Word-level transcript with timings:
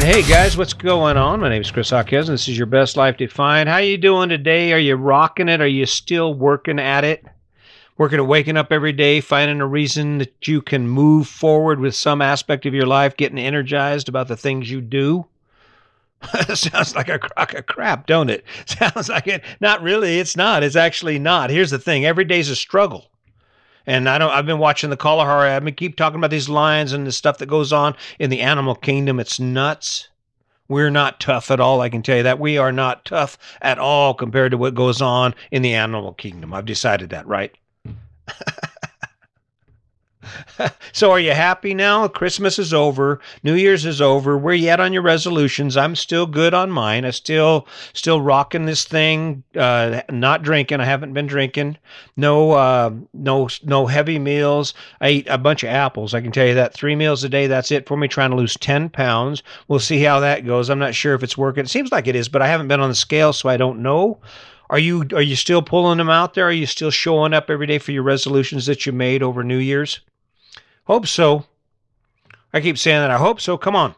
right, 0.00 0.14
hey 0.14 0.22
guys, 0.22 0.56
what's 0.56 0.72
going 0.72 1.18
on? 1.18 1.40
My 1.40 1.50
name 1.50 1.60
is 1.60 1.70
Chris 1.70 1.90
Hawkins, 1.90 2.28
and 2.28 2.34
this 2.34 2.48
is 2.48 2.56
your 2.56 2.66
best 2.66 2.96
life 2.96 3.18
defined. 3.18 3.68
How 3.68 3.78
you 3.78 3.98
doing 3.98 4.30
today? 4.30 4.72
Are 4.72 4.78
you 4.78 4.96
rocking 4.96 5.48
it? 5.48 5.60
Are 5.60 5.66
you 5.66 5.84
still 5.84 6.32
working 6.32 6.78
at 6.78 7.04
it? 7.04 7.22
Working 7.98 8.18
at 8.18 8.26
waking 8.26 8.56
up 8.56 8.72
every 8.72 8.92
day, 8.92 9.20
finding 9.20 9.60
a 9.60 9.66
reason 9.66 10.16
that 10.18 10.48
you 10.48 10.62
can 10.62 10.88
move 10.88 11.28
forward 11.28 11.80
with 11.80 11.94
some 11.94 12.22
aspect 12.22 12.64
of 12.64 12.72
your 12.72 12.86
life, 12.86 13.18
getting 13.18 13.38
energized 13.38 14.08
about 14.08 14.28
the 14.28 14.38
things 14.38 14.70
you 14.70 14.80
do. 14.80 15.26
Sounds 16.54 16.94
like 16.94 17.10
a 17.10 17.18
crock 17.18 17.52
of 17.52 17.66
crap, 17.66 18.06
don't 18.06 18.30
it? 18.30 18.46
Sounds 18.66 19.10
like 19.10 19.26
it. 19.26 19.42
Not 19.60 19.82
really. 19.82 20.18
It's 20.18 20.36
not. 20.36 20.62
It's 20.62 20.76
actually 20.76 21.18
not. 21.18 21.50
Here's 21.50 21.70
the 21.70 21.78
thing: 21.78 22.06
every 22.06 22.24
day's 22.24 22.48
a 22.48 22.56
struggle. 22.56 23.09
And 23.86 24.08
I 24.08 24.18
don't. 24.18 24.30
I've 24.30 24.46
been 24.46 24.58
watching 24.58 24.90
the 24.90 24.96
Kalahari. 24.96 25.50
I've 25.50 25.64
been 25.64 25.74
keep 25.74 25.96
talking 25.96 26.18
about 26.18 26.30
these 26.30 26.48
lions 26.48 26.92
and 26.92 27.06
the 27.06 27.12
stuff 27.12 27.38
that 27.38 27.46
goes 27.46 27.72
on 27.72 27.94
in 28.18 28.30
the 28.30 28.40
animal 28.40 28.74
kingdom. 28.74 29.18
It's 29.20 29.40
nuts. 29.40 30.08
We're 30.68 30.90
not 30.90 31.18
tough 31.18 31.50
at 31.50 31.58
all. 31.58 31.80
I 31.80 31.88
can 31.88 32.02
tell 32.02 32.18
you 32.18 32.22
that 32.22 32.38
we 32.38 32.56
are 32.56 32.70
not 32.70 33.04
tough 33.04 33.36
at 33.60 33.78
all 33.78 34.14
compared 34.14 34.52
to 34.52 34.58
what 34.58 34.74
goes 34.74 35.02
on 35.02 35.34
in 35.50 35.62
the 35.62 35.74
animal 35.74 36.12
kingdom. 36.12 36.54
I've 36.54 36.66
decided 36.66 37.10
that, 37.10 37.26
right? 37.26 37.52
so 40.92 41.10
are 41.10 41.20
you 41.20 41.32
happy 41.32 41.74
now? 41.74 42.08
Christmas 42.08 42.58
is 42.58 42.74
over. 42.74 43.20
New 43.42 43.54
Year's 43.54 43.84
is 43.84 44.00
over. 44.00 44.36
Where 44.36 44.54
you 44.54 44.68
at 44.68 44.80
on 44.80 44.92
your 44.92 45.02
resolutions? 45.02 45.76
I'm 45.76 45.96
still 45.96 46.26
good 46.26 46.54
on 46.54 46.70
mine. 46.70 47.04
I 47.04 47.10
still 47.10 47.66
still 47.92 48.20
rocking 48.20 48.66
this 48.66 48.84
thing. 48.84 49.42
Uh, 49.56 50.02
not 50.10 50.42
drinking. 50.42 50.80
I 50.80 50.84
haven't 50.84 51.12
been 51.12 51.26
drinking. 51.26 51.78
No 52.16 52.52
uh, 52.52 52.90
no 53.12 53.48
no 53.62 53.86
heavy 53.86 54.18
meals. 54.18 54.74
I 55.00 55.10
eat 55.10 55.28
a 55.28 55.38
bunch 55.38 55.62
of 55.62 55.70
apples. 55.70 56.14
I 56.14 56.20
can 56.20 56.32
tell 56.32 56.46
you 56.46 56.54
that. 56.54 56.74
Three 56.74 56.96
meals 56.96 57.24
a 57.24 57.28
day. 57.28 57.46
That's 57.46 57.70
it 57.70 57.86
for 57.86 57.96
me. 57.96 58.08
Trying 58.08 58.30
to 58.30 58.36
lose 58.36 58.56
ten 58.56 58.88
pounds. 58.88 59.42
We'll 59.68 59.78
see 59.78 60.02
how 60.02 60.20
that 60.20 60.46
goes. 60.46 60.70
I'm 60.70 60.78
not 60.78 60.94
sure 60.94 61.14
if 61.14 61.22
it's 61.22 61.38
working. 61.38 61.64
It 61.64 61.70
seems 61.70 61.92
like 61.92 62.06
it 62.06 62.16
is, 62.16 62.28
but 62.28 62.42
I 62.42 62.48
haven't 62.48 62.68
been 62.68 62.80
on 62.80 62.88
the 62.88 62.94
scale, 62.94 63.32
so 63.32 63.48
I 63.48 63.56
don't 63.56 63.82
know. 63.82 64.18
Are 64.70 64.78
you 64.78 65.04
are 65.12 65.20
you 65.20 65.34
still 65.34 65.62
pulling 65.62 65.98
them 65.98 66.08
out 66.08 66.34
there? 66.34 66.46
Are 66.46 66.52
you 66.52 66.66
still 66.66 66.92
showing 66.92 67.34
up 67.34 67.50
every 67.50 67.66
day 67.66 67.78
for 67.78 67.90
your 67.90 68.04
resolutions 68.04 68.66
that 68.66 68.86
you 68.86 68.92
made 68.92 69.20
over 69.20 69.42
New 69.42 69.58
Year's? 69.58 70.00
Hope 70.90 71.06
so. 71.06 71.44
I 72.52 72.60
keep 72.60 72.76
saying 72.76 72.98
that. 72.98 73.12
I 73.12 73.16
hope 73.16 73.40
so. 73.40 73.56
Come 73.56 73.76
on. 73.76 73.94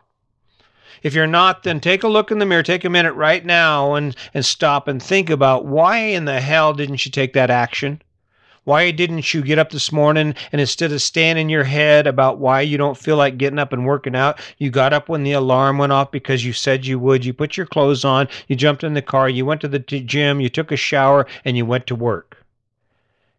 If 1.02 1.14
you're 1.14 1.26
not, 1.26 1.62
then 1.62 1.80
take 1.80 2.02
a 2.02 2.06
look 2.06 2.30
in 2.30 2.38
the 2.38 2.44
mirror. 2.44 2.62
Take 2.62 2.84
a 2.84 2.90
minute 2.90 3.14
right 3.14 3.42
now 3.46 3.94
and, 3.94 4.14
and 4.34 4.44
stop 4.44 4.88
and 4.88 5.02
think 5.02 5.30
about 5.30 5.64
why 5.64 5.96
in 5.96 6.26
the 6.26 6.38
hell 6.38 6.74
didn't 6.74 7.06
you 7.06 7.10
take 7.10 7.32
that 7.32 7.48
action? 7.48 8.02
Why 8.64 8.90
didn't 8.90 9.32
you 9.32 9.40
get 9.40 9.58
up 9.58 9.70
this 9.70 9.90
morning 9.90 10.34
and 10.52 10.60
instead 10.60 10.92
of 10.92 11.00
staying 11.00 11.38
in 11.38 11.48
your 11.48 11.64
head 11.64 12.06
about 12.06 12.36
why 12.36 12.60
you 12.60 12.76
don't 12.76 12.98
feel 12.98 13.16
like 13.16 13.38
getting 13.38 13.58
up 13.58 13.72
and 13.72 13.86
working 13.86 14.14
out, 14.14 14.38
you 14.58 14.68
got 14.68 14.92
up 14.92 15.08
when 15.08 15.22
the 15.22 15.32
alarm 15.32 15.78
went 15.78 15.92
off 15.92 16.10
because 16.10 16.44
you 16.44 16.52
said 16.52 16.84
you 16.84 16.98
would. 16.98 17.24
You 17.24 17.32
put 17.32 17.56
your 17.56 17.64
clothes 17.64 18.04
on, 18.04 18.28
you 18.48 18.54
jumped 18.54 18.84
in 18.84 18.92
the 18.92 19.00
car, 19.00 19.30
you 19.30 19.46
went 19.46 19.62
to 19.62 19.68
the 19.68 19.78
gym, 19.78 20.42
you 20.42 20.50
took 20.50 20.70
a 20.70 20.76
shower, 20.76 21.26
and 21.46 21.56
you 21.56 21.64
went 21.64 21.86
to 21.86 21.94
work 21.94 22.41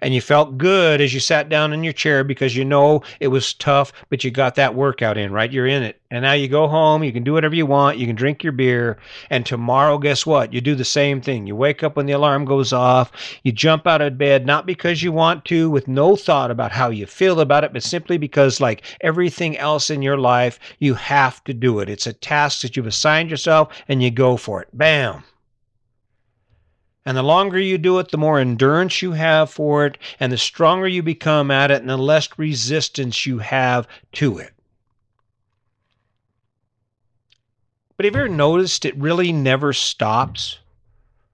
and 0.03 0.13
you 0.13 0.19
felt 0.19 0.57
good 0.57 0.99
as 0.99 1.13
you 1.13 1.19
sat 1.21 1.47
down 1.47 1.71
in 1.71 1.83
your 1.83 1.93
chair 1.93 2.23
because 2.23 2.55
you 2.55 2.65
know 2.65 3.01
it 3.21 3.29
was 3.29 3.53
tough, 3.53 3.93
but 4.09 4.23
you 4.23 4.31
got 4.31 4.55
that 4.55 4.75
workout 4.75 5.17
in, 5.17 5.31
right? 5.31 5.51
You're 5.51 5.65
in 5.65 5.81
it. 5.81 5.99
And 6.11 6.23
now 6.23 6.33
you 6.33 6.47
go 6.47 6.67
home, 6.67 7.03
you 7.03 7.13
can 7.13 7.23
do 7.23 7.33
whatever 7.33 7.55
you 7.55 7.65
want, 7.65 7.97
you 7.97 8.05
can 8.05 8.15
drink 8.15 8.43
your 8.43 8.51
beer, 8.51 8.97
and 9.29 9.45
tomorrow, 9.45 9.97
guess 9.97 10.25
what? 10.25 10.53
You 10.53 10.61
do 10.61 10.75
the 10.75 10.85
same 10.85 11.21
thing. 11.21 11.47
You 11.47 11.55
wake 11.55 11.83
up 11.83 11.95
when 11.95 12.05
the 12.05 12.11
alarm 12.11 12.45
goes 12.45 12.73
off, 12.73 13.11
you 13.43 13.51
jump 13.51 13.87
out 13.87 14.01
of 14.01 14.17
bed, 14.17 14.45
not 14.45 14.65
because 14.65 15.01
you 15.01 15.11
want 15.11 15.45
to, 15.45 15.69
with 15.69 15.87
no 15.87 16.15
thought 16.15 16.51
about 16.51 16.71
how 16.73 16.89
you 16.89 17.05
feel 17.05 17.39
about 17.39 17.63
it, 17.63 17.73
but 17.73 17.81
simply 17.81 18.17
because, 18.17 18.61
like 18.61 18.83
everything 19.01 19.57
else 19.57 19.89
in 19.89 20.01
your 20.01 20.17
life, 20.17 20.59
you 20.79 20.93
have 20.93 21.43
to 21.45 21.53
do 21.53 21.79
it. 21.79 21.89
It's 21.89 22.05
a 22.05 22.13
task 22.13 22.61
that 22.61 22.75
you've 22.75 22.85
assigned 22.85 23.31
yourself, 23.31 23.69
and 23.87 24.03
you 24.03 24.11
go 24.11 24.37
for 24.37 24.61
it. 24.61 24.67
Bam. 24.73 25.23
And 27.05 27.17
the 27.17 27.23
longer 27.23 27.59
you 27.59 27.77
do 27.77 27.99
it, 27.99 28.11
the 28.11 28.17
more 28.17 28.39
endurance 28.39 29.01
you 29.01 29.11
have 29.11 29.49
for 29.49 29.85
it, 29.85 29.97
and 30.19 30.31
the 30.31 30.37
stronger 30.37 30.87
you 30.87 31.03
become 31.03 31.51
at 31.51 31.69
it, 31.69 31.81
and 31.81 31.89
the 31.89 31.97
less 31.97 32.29
resistance 32.37 33.25
you 33.25 33.39
have 33.39 33.87
to 34.13 34.37
it. 34.37 34.53
But 37.97 38.05
have 38.05 38.15
you 38.15 38.21
ever 38.21 38.29
noticed 38.29 38.85
it 38.85 38.97
really 38.97 39.31
never 39.31 39.73
stops? 39.73 40.59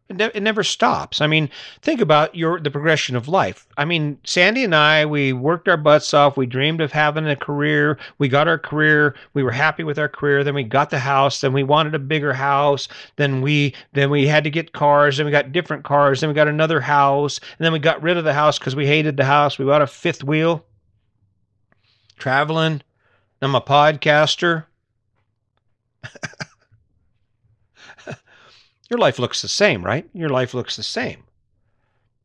It, 0.09 0.41
never 0.41 0.63
stops. 0.63 1.21
I 1.21 1.27
mean, 1.27 1.51
think 1.83 2.01
about 2.01 2.33
your 2.33 2.59
the 2.59 2.71
progression 2.71 3.15
of 3.15 3.27
life. 3.27 3.67
I 3.77 3.85
mean, 3.85 4.17
Sandy 4.23 4.63
and 4.63 4.73
I, 4.73 5.05
we 5.05 5.33
worked 5.33 5.67
our 5.67 5.77
butts 5.77 6.15
off. 6.15 6.35
We 6.35 6.47
dreamed 6.47 6.81
of 6.81 6.91
having 6.91 7.27
a 7.27 7.35
career. 7.35 7.99
We 8.17 8.27
got 8.27 8.47
our 8.47 8.57
career. 8.57 9.15
We 9.35 9.43
were 9.43 9.51
happy 9.51 9.83
with 9.83 9.99
our 9.99 10.09
career. 10.09 10.43
Then 10.43 10.55
we 10.55 10.63
got 10.63 10.89
the 10.89 10.97
house. 10.97 11.41
Then 11.41 11.53
we 11.53 11.61
wanted 11.61 11.93
a 11.93 11.99
bigger 11.99 12.33
house. 12.33 12.87
Then 13.17 13.41
we 13.41 13.75
then 13.93 14.09
we 14.09 14.25
had 14.25 14.43
to 14.45 14.49
get 14.49 14.73
cars. 14.73 15.17
Then 15.17 15.27
we 15.27 15.31
got 15.31 15.51
different 15.51 15.83
cars. 15.83 16.21
Then 16.21 16.29
we 16.29 16.33
got 16.33 16.47
another 16.47 16.81
house. 16.81 17.37
And 17.37 17.65
then 17.65 17.71
we 17.71 17.77
got 17.77 18.01
rid 18.01 18.17
of 18.17 18.23
the 18.23 18.33
house 18.33 18.57
because 18.57 18.75
we 18.75 18.87
hated 18.87 19.15
the 19.15 19.25
house. 19.25 19.59
We 19.59 19.65
bought 19.65 19.83
a 19.83 19.87
fifth 19.87 20.23
wheel. 20.23 20.65
Traveling. 22.17 22.81
I'm 23.43 23.53
a 23.53 23.61
podcaster. 23.61 24.65
your 28.89 28.99
life 28.99 29.19
looks 29.19 29.41
the 29.41 29.47
same, 29.47 29.83
right? 29.83 30.09
Your 30.13 30.29
life 30.29 30.53
looks 30.53 30.75
the 30.75 30.83
same. 30.83 31.23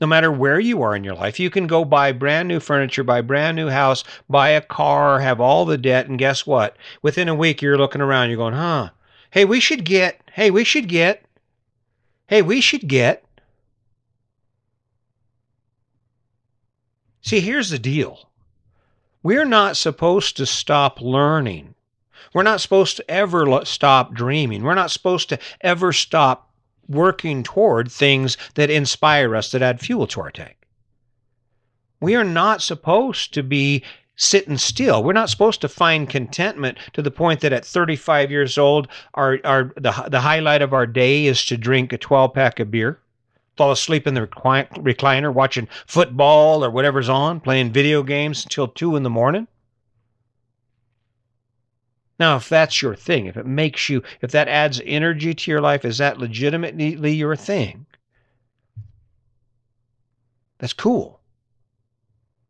No 0.00 0.06
matter 0.06 0.32
where 0.32 0.58
you 0.58 0.82
are 0.82 0.96
in 0.96 1.04
your 1.04 1.14
life, 1.14 1.38
you 1.38 1.50
can 1.50 1.66
go 1.66 1.84
buy 1.84 2.10
brand 2.12 2.48
new 2.48 2.58
furniture, 2.58 3.04
buy 3.04 3.20
brand 3.20 3.56
new 3.56 3.68
house, 3.68 4.02
buy 4.28 4.50
a 4.50 4.60
car, 4.60 5.20
have 5.20 5.40
all 5.40 5.64
the 5.64 5.78
debt, 5.78 6.08
and 6.08 6.18
guess 6.18 6.46
what? 6.46 6.76
Within 7.00 7.28
a 7.28 7.34
week, 7.34 7.62
you're 7.62 7.78
looking 7.78 8.00
around, 8.00 8.28
you're 8.28 8.36
going, 8.36 8.54
huh? 8.54 8.90
Hey, 9.30 9.44
we 9.44 9.60
should 9.60 9.84
get, 9.84 10.20
hey, 10.32 10.50
we 10.50 10.64
should 10.64 10.88
get, 10.88 11.24
hey, 12.26 12.42
we 12.42 12.60
should 12.60 12.88
get. 12.88 13.24
See, 17.20 17.40
here's 17.40 17.70
the 17.70 17.78
deal 17.78 18.28
we're 19.22 19.46
not 19.46 19.76
supposed 19.76 20.36
to 20.36 20.44
stop 20.44 21.00
learning. 21.00 21.74
We're 22.34 22.42
not 22.42 22.60
supposed 22.60 22.96
to 22.96 23.10
ever 23.10 23.64
stop 23.64 24.12
dreaming. 24.12 24.62
We're 24.64 24.74
not 24.74 24.90
supposed 24.90 25.28
to 25.30 25.38
ever 25.60 25.92
stop 25.92 26.50
working 26.88 27.42
toward 27.42 27.90
things 27.90 28.36
that 28.54 28.70
inspire 28.70 29.34
us, 29.34 29.50
that 29.50 29.62
add 29.62 29.80
fuel 29.80 30.06
to 30.08 30.20
our 30.20 30.30
tank. 30.30 30.56
We 32.00 32.14
are 32.14 32.24
not 32.24 32.62
supposed 32.62 33.32
to 33.34 33.42
be 33.42 33.82
sitting 34.16 34.58
still. 34.58 35.02
We're 35.02 35.12
not 35.12 35.30
supposed 35.30 35.60
to 35.62 35.68
find 35.68 36.08
contentment 36.08 36.78
to 36.92 37.02
the 37.02 37.10
point 37.10 37.40
that 37.40 37.52
at 37.52 37.64
35 37.64 38.30
years 38.30 38.58
old, 38.58 38.88
our, 39.14 39.38
our 39.44 39.72
the, 39.76 39.92
the 40.08 40.20
highlight 40.20 40.62
of 40.62 40.72
our 40.72 40.86
day 40.86 41.26
is 41.26 41.44
to 41.46 41.56
drink 41.56 41.92
a 41.92 41.98
12 41.98 42.32
pack 42.32 42.60
of 42.60 42.70
beer, 42.70 43.00
fall 43.56 43.72
asleep 43.72 44.06
in 44.06 44.14
the 44.14 44.26
recliner 44.26 45.32
watching 45.32 45.68
football 45.86 46.64
or 46.64 46.70
whatever's 46.70 47.08
on, 47.08 47.40
playing 47.40 47.72
video 47.72 48.02
games 48.02 48.44
until 48.44 48.68
2 48.68 48.96
in 48.96 49.02
the 49.02 49.10
morning. 49.10 49.48
Now, 52.18 52.36
if 52.36 52.48
that's 52.48 52.80
your 52.80 52.94
thing, 52.94 53.26
if 53.26 53.36
it 53.36 53.46
makes 53.46 53.88
you, 53.88 54.02
if 54.20 54.30
that 54.30 54.48
adds 54.48 54.80
energy 54.84 55.34
to 55.34 55.50
your 55.50 55.60
life, 55.60 55.84
is 55.84 55.98
that 55.98 56.18
legitimately 56.18 57.12
your 57.12 57.34
thing? 57.34 57.86
That's 60.58 60.72
cool. 60.72 61.20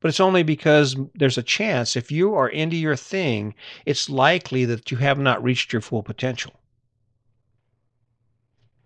But 0.00 0.08
it's 0.08 0.20
only 0.20 0.42
because 0.42 0.96
there's 1.14 1.38
a 1.38 1.42
chance 1.42 1.96
if 1.96 2.12
you 2.12 2.34
are 2.34 2.48
into 2.48 2.76
your 2.76 2.94
thing, 2.94 3.54
it's 3.86 4.10
likely 4.10 4.66
that 4.66 4.90
you 4.90 4.98
have 4.98 5.18
not 5.18 5.42
reached 5.42 5.72
your 5.72 5.80
full 5.80 6.02
potential. 6.02 6.52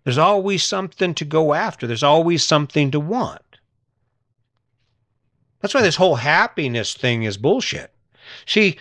There's 0.04 0.16
always 0.16 0.62
something 0.62 1.12
to 1.14 1.24
go 1.24 1.54
after, 1.54 1.88
there's 1.88 2.04
always 2.04 2.44
something 2.44 2.92
to 2.92 3.00
want. 3.00 3.42
That's 5.60 5.74
why 5.74 5.82
this 5.82 5.96
whole 5.96 6.14
happiness 6.14 6.94
thing 6.94 7.24
is 7.24 7.36
bullshit. 7.36 7.92
See, 8.46 8.78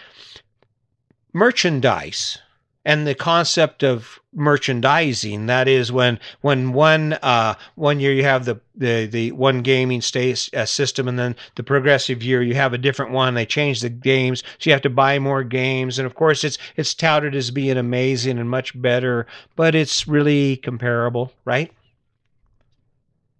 merchandise 1.37 2.39
and 2.83 3.05
the 3.05 3.13
concept 3.13 3.83
of 3.83 4.19
merchandising. 4.33 5.45
That 5.45 5.67
is 5.67 5.91
when 5.91 6.19
when 6.41 6.73
one 6.73 7.13
uh 7.21 7.53
one 7.75 7.99
year 7.99 8.11
you 8.11 8.23
have 8.23 8.45
the 8.45 8.59
the, 8.75 9.05
the 9.05 9.31
one 9.33 9.61
gaming 9.61 10.01
state 10.01 10.49
uh, 10.55 10.65
system 10.65 11.07
and 11.07 11.19
then 11.19 11.35
the 11.55 11.63
progressive 11.63 12.23
year 12.23 12.41
you 12.41 12.55
have 12.55 12.73
a 12.73 12.77
different 12.77 13.11
one. 13.11 13.35
They 13.35 13.45
change 13.45 13.81
the 13.81 13.89
games 13.89 14.41
so 14.57 14.69
you 14.69 14.71
have 14.71 14.81
to 14.81 14.89
buy 14.89 15.19
more 15.19 15.43
games. 15.43 15.99
And 15.99 16.07
of 16.07 16.15
course 16.15 16.43
it's 16.43 16.57
it's 16.75 16.95
touted 16.95 17.35
as 17.35 17.51
being 17.51 17.77
amazing 17.77 18.39
and 18.39 18.49
much 18.49 18.79
better 18.81 19.27
but 19.55 19.75
it's 19.75 20.07
really 20.07 20.57
comparable 20.57 21.33
right? 21.45 21.71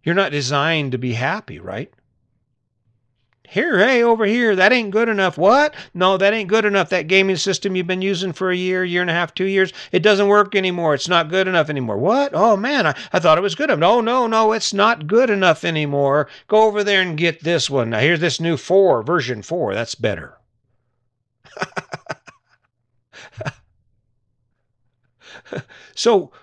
You're 0.03 0.15
not 0.15 0.31
designed 0.31 0.91
to 0.91 0.99
be 0.99 1.13
happy 1.13 1.59
right 1.59 1.91
here, 3.49 3.79
hey, 3.79 4.03
over 4.03 4.25
here, 4.25 4.57
that 4.57 4.73
ain't 4.73 4.91
good 4.91 5.07
enough. 5.07 5.37
What? 5.37 5.73
No, 5.93 6.17
that 6.17 6.33
ain't 6.33 6.49
good 6.49 6.65
enough. 6.65 6.89
That 6.89 7.07
gaming 7.07 7.37
system 7.37 7.77
you've 7.77 7.87
been 7.87 8.01
using 8.01 8.33
for 8.33 8.51
a 8.51 8.55
year, 8.55 8.83
year 8.83 9.01
and 9.01 9.09
a 9.09 9.13
half, 9.13 9.33
two 9.33 9.45
years, 9.45 9.71
it 9.93 10.03
doesn't 10.03 10.27
work 10.27 10.53
anymore. 10.53 10.93
It's 10.93 11.07
not 11.07 11.29
good 11.29 11.47
enough 11.47 11.69
anymore. 11.69 11.97
What? 11.97 12.31
Oh, 12.33 12.57
man, 12.57 12.87
I, 12.87 12.95
I 13.13 13.19
thought 13.19 13.37
it 13.37 13.41
was 13.41 13.55
good 13.55 13.69
enough. 13.69 13.79
No, 13.79 14.01
no, 14.01 14.27
no, 14.27 14.51
it's 14.51 14.73
not 14.73 15.07
good 15.07 15.29
enough 15.29 15.63
anymore. 15.63 16.27
Go 16.49 16.63
over 16.63 16.83
there 16.83 17.01
and 17.01 17.17
get 17.17 17.41
this 17.41 17.69
one. 17.69 17.91
Now, 17.91 17.99
here's 17.99 18.19
this 18.19 18.41
new 18.41 18.57
4, 18.57 19.01
version 19.01 19.41
4. 19.41 19.73
That's 19.73 19.95
better. 19.95 20.37
so 25.95 26.33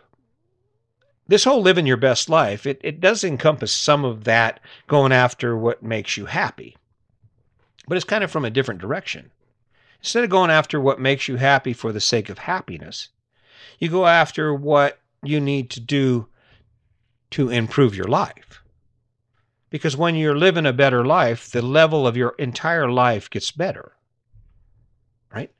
this 1.29 1.45
whole 1.45 1.61
living 1.61 1.87
your 1.87 1.99
best 1.99 2.31
life, 2.31 2.65
it, 2.65 2.81
it 2.83 2.99
does 2.99 3.25
encompass 3.25 3.73
some 3.73 4.06
of 4.06 4.25
that 4.25 4.59
going 4.87 5.12
after 5.12 5.55
what 5.55 5.83
makes 5.83 6.17
you 6.17 6.25
happy. 6.25 6.79
But 7.86 7.96
it's 7.96 8.04
kind 8.04 8.25
of 8.25 8.31
from 8.31 8.44
a 8.44 8.50
different 8.50 8.81
direction. 8.81 9.31
Instead 10.00 10.25
of 10.25 10.31
going 10.31 10.50
after 10.50 10.81
what 10.81 11.00
makes 11.00 11.28
you 11.28 11.36
happy 11.36 11.72
for 11.72 11.92
the 11.92 12.00
sake 12.00 12.28
of 12.28 12.38
happiness, 12.38 13.08
you 13.78 13.88
go 13.88 14.06
after 14.06 14.54
what 14.54 15.00
you 15.22 15.40
need 15.40 15.70
to 15.70 15.81
do 15.81 16.28
to 17.31 17.48
improve 17.48 17.94
your 17.94 18.06
life. 18.06 18.62
Because 19.70 19.96
when 19.96 20.14
you're 20.14 20.38
living 20.38 20.66
a 20.66 20.72
better 20.72 21.04
life, 21.04 21.50
the 21.50 21.62
level 21.62 22.06
of 22.06 22.16
your 22.16 22.34
entire 22.38 22.88
life 22.90 23.28
gets 23.28 23.50
better. 23.50 23.92
Right? 25.34 25.50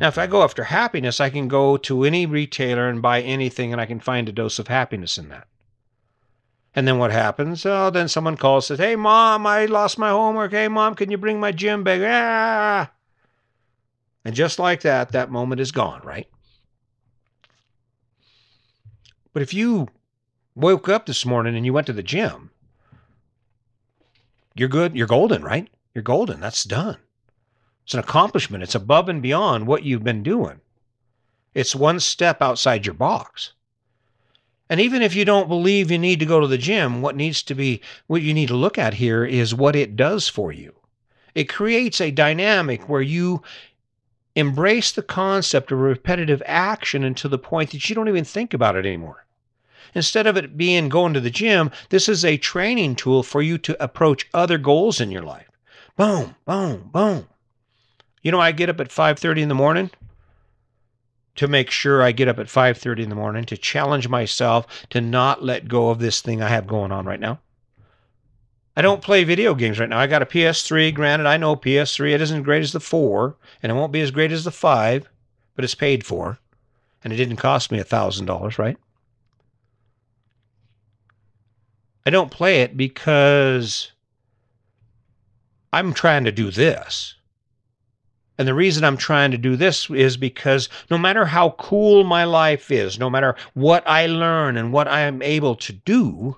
Now, 0.00 0.08
if 0.08 0.18
I 0.18 0.26
go 0.26 0.42
after 0.42 0.64
happiness, 0.64 1.20
I 1.20 1.30
can 1.30 1.46
go 1.46 1.76
to 1.76 2.04
any 2.04 2.26
retailer 2.26 2.88
and 2.88 3.00
buy 3.00 3.20
anything 3.20 3.70
and 3.70 3.80
I 3.80 3.86
can 3.86 4.00
find 4.00 4.28
a 4.28 4.32
dose 4.32 4.58
of 4.58 4.68
happiness 4.68 5.18
in 5.18 5.28
that. 5.28 5.46
And 6.74 6.88
then 6.88 6.98
what 6.98 7.12
happens? 7.12 7.64
Oh, 7.64 7.90
then 7.90 8.08
someone 8.08 8.36
calls 8.36 8.66
says, 8.66 8.78
Hey, 8.78 8.96
mom, 8.96 9.46
I 9.46 9.66
lost 9.66 9.98
my 9.98 10.10
homework. 10.10 10.52
Hey, 10.52 10.68
mom, 10.68 10.94
can 10.94 11.10
you 11.10 11.16
bring 11.16 11.38
my 11.38 11.52
gym 11.52 11.84
bag? 11.84 12.02
Ah! 12.04 12.90
And 14.24 14.34
just 14.34 14.58
like 14.58 14.80
that, 14.80 15.12
that 15.12 15.30
moment 15.30 15.60
is 15.60 15.70
gone, 15.70 16.00
right? 16.02 16.28
But 19.32 19.42
if 19.42 19.52
you 19.52 19.88
woke 20.54 20.88
up 20.88 21.06
this 21.06 21.26
morning 21.26 21.56
and 21.56 21.64
you 21.66 21.72
went 21.72 21.86
to 21.88 21.92
the 21.92 22.02
gym, 22.02 22.50
you're 24.54 24.68
good. 24.68 24.96
You're 24.96 25.06
golden, 25.06 25.42
right? 25.42 25.68
You're 25.94 26.02
golden. 26.02 26.40
That's 26.40 26.64
done. 26.64 26.96
It's 27.84 27.94
an 27.94 28.00
accomplishment. 28.00 28.62
It's 28.62 28.74
above 28.74 29.08
and 29.08 29.20
beyond 29.20 29.66
what 29.66 29.82
you've 29.82 30.04
been 30.04 30.22
doing. 30.22 30.60
It's 31.54 31.74
one 31.74 32.00
step 32.00 32.40
outside 32.40 32.86
your 32.86 32.94
box. 32.94 33.52
And 34.70 34.80
even 34.80 35.02
if 35.02 35.14
you 35.14 35.24
don't 35.24 35.48
believe 35.48 35.90
you 35.90 35.98
need 35.98 36.20
to 36.20 36.26
go 36.26 36.40
to 36.40 36.46
the 36.46 36.58
gym, 36.58 37.02
what 37.02 37.16
needs 37.16 37.42
to 37.44 37.54
be, 37.54 37.80
what 38.06 38.22
you 38.22 38.32
need 38.32 38.48
to 38.48 38.56
look 38.56 38.78
at 38.78 38.94
here 38.94 39.24
is 39.24 39.54
what 39.54 39.76
it 39.76 39.96
does 39.96 40.28
for 40.28 40.52
you. 40.52 40.74
It 41.34 41.48
creates 41.48 42.00
a 42.00 42.10
dynamic 42.10 42.88
where 42.88 43.02
you 43.02 43.42
embrace 44.34 44.90
the 44.92 45.02
concept 45.02 45.70
of 45.70 45.78
repetitive 45.78 46.42
action 46.46 47.04
until 47.04 47.30
the 47.30 47.38
point 47.38 47.70
that 47.70 47.88
you 47.88 47.94
don't 47.94 48.08
even 48.08 48.24
think 48.24 48.54
about 48.54 48.76
it 48.76 48.86
anymore. 48.86 49.26
Instead 49.94 50.26
of 50.26 50.36
it 50.36 50.56
being 50.56 50.88
going 50.88 51.12
to 51.14 51.20
the 51.20 51.30
gym, 51.30 51.70
this 51.90 52.08
is 52.08 52.24
a 52.24 52.36
training 52.36 52.96
tool 52.96 53.22
for 53.22 53.42
you 53.42 53.58
to 53.58 53.82
approach 53.82 54.28
other 54.32 54.58
goals 54.58 55.00
in 55.00 55.10
your 55.10 55.22
life. 55.22 55.50
Boom, 55.96 56.34
boom, 56.44 56.90
boom. 56.92 57.28
You 58.22 58.32
know, 58.32 58.40
I 58.40 58.52
get 58.52 58.70
up 58.70 58.80
at 58.80 58.88
5:30 58.88 59.42
in 59.42 59.48
the 59.48 59.54
morning 59.54 59.90
to 61.36 61.48
make 61.48 61.70
sure 61.70 62.02
I 62.02 62.12
get 62.12 62.28
up 62.28 62.38
at 62.38 62.46
5:30 62.46 63.02
in 63.02 63.08
the 63.08 63.14
morning 63.14 63.44
to 63.46 63.56
challenge 63.56 64.08
myself 64.08 64.66
to 64.90 65.00
not 65.00 65.42
let 65.42 65.68
go 65.68 65.90
of 65.90 65.98
this 65.98 66.20
thing 66.20 66.42
I 66.42 66.48
have 66.48 66.66
going 66.66 66.92
on 66.92 67.06
right 67.06 67.20
now. 67.20 67.40
I 68.76 68.82
don't 68.82 69.02
play 69.02 69.22
video 69.24 69.54
games 69.54 69.78
right 69.78 69.88
now. 69.88 69.98
I 69.98 70.06
got 70.06 70.22
a 70.22 70.26
PS3. 70.26 70.92
Granted, 70.92 71.26
I 71.26 71.36
know 71.36 71.54
PS3 71.54 72.12
it 72.12 72.20
isn't 72.20 72.42
great 72.42 72.62
as 72.62 72.72
the 72.72 72.80
4, 72.80 73.36
and 73.62 73.70
it 73.70 73.74
won't 73.74 73.92
be 73.92 74.00
as 74.00 74.10
great 74.10 74.32
as 74.32 74.44
the 74.44 74.50
5, 74.50 75.08
but 75.54 75.64
it's 75.64 75.76
paid 75.76 76.04
for, 76.04 76.38
and 77.02 77.12
it 77.12 77.16
didn't 77.16 77.36
cost 77.36 77.70
me 77.70 77.78
a 77.78 77.84
$1,000, 77.84 78.58
right? 78.58 78.76
I 82.04 82.10
don't 82.10 82.30
play 82.30 82.62
it 82.62 82.76
because 82.76 83.92
I'm 85.72 85.94
trying 85.94 86.24
to 86.24 86.32
do 86.32 86.50
this. 86.50 87.14
And 88.36 88.48
the 88.48 88.54
reason 88.54 88.82
I'm 88.82 88.96
trying 88.96 89.30
to 89.30 89.38
do 89.38 89.54
this 89.54 89.88
is 89.90 90.16
because 90.16 90.68
no 90.90 90.98
matter 90.98 91.24
how 91.24 91.50
cool 91.50 92.02
my 92.02 92.24
life 92.24 92.70
is, 92.70 92.98
no 92.98 93.08
matter 93.08 93.36
what 93.54 93.88
I 93.88 94.06
learn 94.06 94.56
and 94.56 94.72
what 94.72 94.88
I 94.88 95.00
am 95.00 95.22
able 95.22 95.54
to 95.56 95.72
do, 95.72 96.36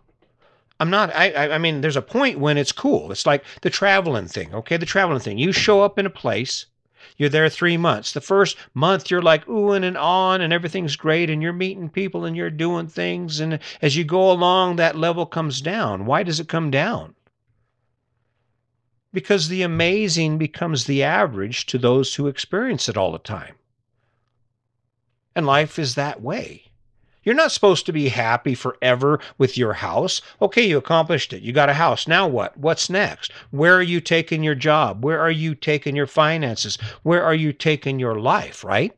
I'm 0.78 0.90
not, 0.90 1.14
I, 1.14 1.52
I 1.52 1.58
mean, 1.58 1.80
there's 1.80 1.96
a 1.96 2.02
point 2.02 2.38
when 2.38 2.58
it's 2.58 2.72
cool. 2.72 3.10
It's 3.10 3.24
like 3.24 3.44
the 3.62 3.70
traveling 3.70 4.26
thing, 4.26 4.54
okay? 4.54 4.76
The 4.76 4.84
traveling 4.84 5.20
thing. 5.20 5.38
You 5.38 5.52
show 5.52 5.82
up 5.82 5.98
in 5.98 6.04
a 6.04 6.10
place, 6.10 6.66
you're 7.16 7.30
there 7.30 7.48
three 7.48 7.78
months. 7.78 8.12
The 8.12 8.20
first 8.20 8.58
month, 8.74 9.10
you're 9.10 9.22
like 9.22 9.46
oohing 9.46 9.84
and 9.84 9.96
on, 9.96 10.42
and 10.42 10.52
everything's 10.52 10.96
great, 10.96 11.30
and 11.30 11.40
you're 11.40 11.54
meeting 11.54 11.88
people 11.88 12.26
and 12.26 12.36
you're 12.36 12.50
doing 12.50 12.88
things. 12.88 13.40
And 13.40 13.58
as 13.80 13.96
you 13.96 14.04
go 14.04 14.30
along, 14.30 14.76
that 14.76 14.98
level 14.98 15.24
comes 15.24 15.62
down. 15.62 16.04
Why 16.04 16.22
does 16.22 16.40
it 16.40 16.48
come 16.48 16.70
down? 16.70 17.15
Because 19.16 19.48
the 19.48 19.62
amazing 19.62 20.36
becomes 20.36 20.84
the 20.84 21.02
average 21.02 21.64
to 21.66 21.78
those 21.78 22.16
who 22.16 22.26
experience 22.26 22.86
it 22.86 22.98
all 22.98 23.12
the 23.12 23.18
time. 23.18 23.54
And 25.34 25.46
life 25.46 25.78
is 25.78 25.94
that 25.94 26.20
way. 26.20 26.64
You're 27.22 27.34
not 27.34 27.50
supposed 27.50 27.86
to 27.86 27.94
be 27.94 28.10
happy 28.10 28.54
forever 28.54 29.18
with 29.38 29.56
your 29.56 29.72
house. 29.72 30.20
Okay, 30.42 30.68
you 30.68 30.76
accomplished 30.76 31.32
it. 31.32 31.40
You 31.40 31.54
got 31.54 31.70
a 31.70 31.72
house. 31.72 32.06
Now 32.06 32.28
what? 32.28 32.58
What's 32.58 32.90
next? 32.90 33.32
Where 33.52 33.74
are 33.76 33.82
you 33.82 34.02
taking 34.02 34.42
your 34.42 34.54
job? 34.54 35.02
Where 35.02 35.18
are 35.18 35.30
you 35.30 35.54
taking 35.54 35.96
your 35.96 36.06
finances? 36.06 36.76
Where 37.02 37.24
are 37.24 37.34
you 37.34 37.54
taking 37.54 37.98
your 37.98 38.20
life, 38.20 38.62
right? 38.64 38.94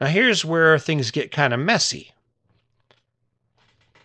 Now, 0.00 0.06
here's 0.06 0.44
where 0.44 0.78
things 0.78 1.10
get 1.10 1.32
kind 1.32 1.52
of 1.52 1.58
messy. 1.58 2.12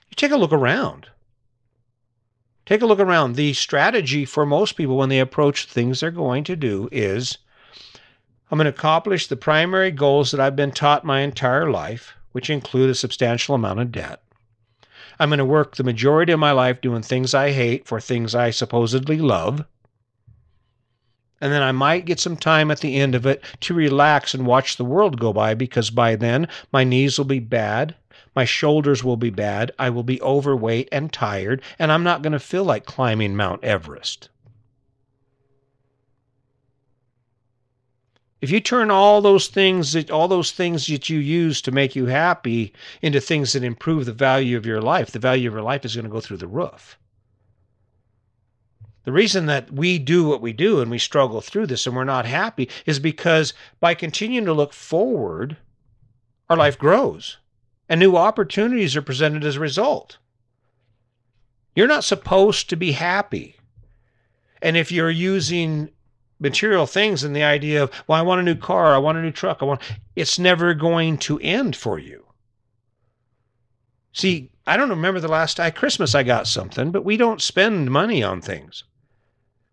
You 0.09 0.15
take 0.15 0.31
a 0.31 0.35
look 0.35 0.51
around. 0.51 1.10
Take 2.71 2.81
a 2.81 2.85
look 2.85 3.01
around. 3.01 3.35
The 3.35 3.51
strategy 3.51 4.23
for 4.23 4.45
most 4.45 4.77
people 4.77 4.95
when 4.95 5.09
they 5.09 5.19
approach 5.19 5.65
things 5.65 5.99
they're 5.99 6.09
going 6.09 6.45
to 6.45 6.55
do 6.55 6.87
is 6.89 7.37
I'm 8.49 8.57
going 8.57 8.63
to 8.63 8.69
accomplish 8.69 9.27
the 9.27 9.35
primary 9.35 9.91
goals 9.91 10.31
that 10.31 10.39
I've 10.39 10.55
been 10.55 10.71
taught 10.71 11.03
my 11.03 11.19
entire 11.19 11.69
life 11.69 12.13
which 12.31 12.49
include 12.49 12.89
a 12.89 12.95
substantial 12.95 13.55
amount 13.55 13.81
of 13.81 13.91
debt. 13.91 14.23
I'm 15.19 15.27
going 15.27 15.39
to 15.39 15.43
work 15.43 15.75
the 15.75 15.83
majority 15.83 16.31
of 16.31 16.39
my 16.39 16.53
life 16.53 16.79
doing 16.79 17.01
things 17.01 17.33
I 17.33 17.51
hate 17.51 17.85
for 17.87 17.99
things 17.99 18.33
I 18.33 18.51
supposedly 18.51 19.17
love. 19.17 19.65
And 21.41 21.51
then 21.51 21.63
I 21.63 21.73
might 21.73 22.05
get 22.05 22.21
some 22.21 22.37
time 22.37 22.71
at 22.71 22.79
the 22.79 22.95
end 22.95 23.15
of 23.15 23.25
it 23.25 23.43
to 23.59 23.73
relax 23.73 24.33
and 24.33 24.47
watch 24.47 24.77
the 24.77 24.85
world 24.85 25.19
go 25.19 25.33
by 25.33 25.55
because 25.55 25.89
by 25.89 26.15
then 26.15 26.47
my 26.71 26.85
knees 26.85 27.17
will 27.17 27.25
be 27.25 27.39
bad, 27.39 27.95
my 28.35 28.45
shoulders 28.45 29.03
will 29.03 29.17
be 29.17 29.29
bad, 29.29 29.71
I 29.77 29.89
will 29.89 30.03
be 30.03 30.21
overweight 30.21 30.87
and 30.91 31.11
tired, 31.11 31.61
and 31.77 31.91
I'm 31.91 32.03
not 32.03 32.21
going 32.21 32.33
to 32.33 32.39
feel 32.39 32.63
like 32.63 32.85
climbing 32.85 33.35
Mount 33.35 33.63
Everest. 33.63 34.29
If 38.39 38.49
you 38.49 38.59
turn 38.59 38.89
all 38.89 39.21
those 39.21 39.47
things 39.47 39.93
that 39.93 40.09
all 40.09 40.27
those 40.27 40.51
things 40.51 40.87
that 40.87 41.09
you 41.09 41.19
use 41.19 41.61
to 41.61 41.71
make 41.71 41.95
you 41.95 42.07
happy 42.07 42.73
into 43.01 43.21
things 43.21 43.53
that 43.53 43.63
improve 43.63 44.05
the 44.05 44.13
value 44.13 44.57
of 44.57 44.65
your 44.65 44.81
life, 44.81 45.11
the 45.11 45.19
value 45.19 45.47
of 45.47 45.53
your 45.53 45.61
life 45.61 45.85
is 45.85 45.95
going 45.95 46.05
to 46.05 46.11
go 46.11 46.21
through 46.21 46.37
the 46.37 46.47
roof. 46.47 46.97
The 49.03 49.11
reason 49.11 49.45
that 49.47 49.71
we 49.71 49.99
do 49.99 50.23
what 50.27 50.41
we 50.41 50.53
do 50.53 50.79
and 50.79 50.89
we 50.89 50.97
struggle 50.97 51.41
through 51.41 51.67
this 51.67 51.85
and 51.85 51.95
we're 51.95 52.03
not 52.03 52.25
happy 52.25 52.69
is 52.85 52.97
because 52.97 53.53
by 53.79 53.93
continuing 53.93 54.45
to 54.45 54.53
look 54.53 54.73
forward, 54.73 55.57
our 56.49 56.57
life 56.57 56.79
grows 56.79 57.37
and 57.91 57.99
new 57.99 58.15
opportunities 58.15 58.95
are 58.95 59.01
presented 59.01 59.43
as 59.43 59.57
a 59.57 59.59
result. 59.59 60.17
You're 61.75 61.89
not 61.89 62.05
supposed 62.05 62.69
to 62.69 62.77
be 62.77 62.93
happy. 62.93 63.57
And 64.61 64.77
if 64.77 64.93
you're 64.93 65.09
using 65.09 65.89
material 66.39 66.85
things 66.85 67.21
and 67.21 67.35
the 67.35 67.43
idea 67.43 67.83
of, 67.83 67.91
well, 68.07 68.17
I 68.17 68.21
want 68.21 68.39
a 68.39 68.45
new 68.45 68.55
car, 68.55 68.95
I 68.95 68.97
want 68.97 69.17
a 69.17 69.21
new 69.21 69.31
truck, 69.31 69.57
I 69.59 69.65
want 69.65 69.81
it's 70.15 70.39
never 70.39 70.73
going 70.73 71.17
to 71.17 71.37
end 71.41 71.75
for 71.75 71.99
you. 71.99 72.23
See, 74.13 74.51
I 74.65 74.77
don't 74.77 74.89
remember 74.89 75.19
the 75.19 75.27
last 75.27 75.57
time 75.57 75.73
Christmas 75.73 76.15
I 76.15 76.23
got 76.23 76.47
something, 76.47 76.91
but 76.91 77.03
we 77.03 77.17
don't 77.17 77.41
spend 77.41 77.91
money 77.91 78.23
on 78.23 78.39
things. 78.39 78.85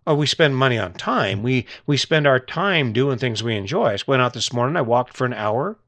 Oh, 0.09 0.17
we 0.17 0.27
spend 0.27 0.57
money 0.57 0.77
on 0.77 0.95
time. 0.95 1.45
We 1.45 1.67
we 1.87 1.97
spend 1.97 2.27
our 2.27 2.41
time 2.41 2.93
doing 2.93 3.19
things 3.19 3.45
we 3.45 3.55
enjoy. 3.55 3.93
I 3.93 3.99
went 4.09 4.23
out 4.23 4.35
this 4.35 4.53
morning, 4.53 4.77
I 4.77 4.83
walked 4.83 5.17
for 5.17 5.25
an 5.25 5.35
hour. 5.35 5.79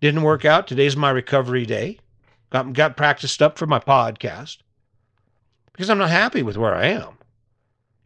Didn't 0.00 0.22
work 0.22 0.44
out. 0.44 0.68
Today's 0.68 0.96
my 0.96 1.10
recovery 1.10 1.66
day. 1.66 1.98
Got 2.50 2.72
got 2.72 2.96
practiced 2.96 3.42
up 3.42 3.58
for 3.58 3.66
my 3.66 3.78
podcast. 3.78 4.58
Because 5.72 5.90
I'm 5.90 5.98
not 5.98 6.10
happy 6.10 6.42
with 6.42 6.56
where 6.56 6.74
I 6.74 6.86
am. 6.86 7.18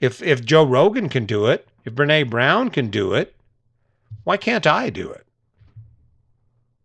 If 0.01 0.23
if 0.23 0.45
Joe 0.45 0.65
Rogan 0.65 1.09
can 1.09 1.27
do 1.27 1.47
it, 1.47 1.69
if 1.85 1.95
Brene 1.95 2.31
Brown 2.31 2.71
can 2.71 2.89
do 2.89 3.13
it, 3.13 3.37
why 4.25 4.37
can't 4.37 4.67
I 4.67 4.91
do 4.91 5.11
it? 5.11 5.27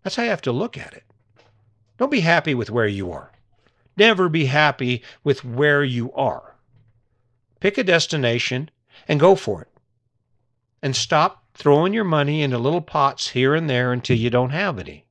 That's 0.04 0.16
how 0.16 0.24
you 0.24 0.30
have 0.30 0.42
to 0.44 0.52
look 0.52 0.78
at 0.78 0.94
it. 0.94 1.04
Don't 1.98 2.12
be 2.12 2.20
happy 2.20 2.54
with 2.54 2.70
where 2.70 2.88
you 2.88 3.12
are. 3.12 3.32
Never 3.96 4.30
be 4.30 4.46
happy 4.46 5.04
with 5.24 5.44
where 5.44 5.84
you 5.84 6.14
are. 6.14 6.56
Pick 7.60 7.78
a 7.78 7.84
destination 7.84 8.70
and 9.08 9.20
go 9.20 9.36
for 9.36 9.64
it. 9.64 9.70
And 10.82 10.96
stop 10.96 11.44
throwing 11.58 11.94
your 11.94 12.04
money 12.06 12.42
into 12.42 12.58
little 12.58 12.82
pots 12.82 13.30
here 13.30 13.56
and 13.56 13.70
there 13.70 13.92
until 13.92 14.16
you 14.18 14.30
don't 14.30 14.52
have 14.52 14.80
any. 14.80 15.06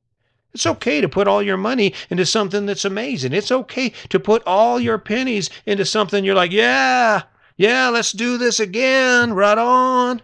It's 0.53 0.65
okay 0.65 1.01
to 1.01 1.09
put 1.09 1.27
all 1.27 1.43
your 1.43 1.57
money 1.57 1.93
into 2.09 2.25
something 2.25 2.65
that's 2.65 2.85
amazing. 2.85 3.33
It's 3.33 3.51
okay 3.51 3.89
to 4.09 4.19
put 4.19 4.41
all 4.47 4.79
your 4.79 4.97
pennies 4.97 5.49
into 5.67 5.85
something 5.85 6.23
you're 6.23 6.33
like, 6.33 6.51
yeah, 6.51 7.23
yeah, 7.57 7.89
let's 7.89 8.11
do 8.11 8.37
this 8.39 8.59
again. 8.59 9.33
Right 9.33 9.57
on. 9.57 10.21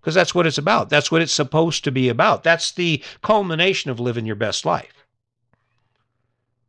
because 0.00 0.14
that's 0.14 0.34
what 0.34 0.46
it's 0.46 0.58
about. 0.58 0.90
That's 0.90 1.10
what 1.10 1.22
it's 1.22 1.32
supposed 1.32 1.82
to 1.84 1.90
be 1.90 2.10
about. 2.10 2.44
That's 2.44 2.70
the 2.72 3.02
culmination 3.22 3.90
of 3.90 3.98
living 3.98 4.26
your 4.26 4.36
best 4.36 4.66
life. 4.66 5.06